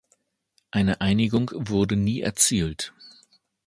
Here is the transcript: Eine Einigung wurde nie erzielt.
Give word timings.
Eine 0.71 0.99
Einigung 0.99 1.51
wurde 1.53 1.95
nie 1.95 2.21
erzielt. 2.21 2.91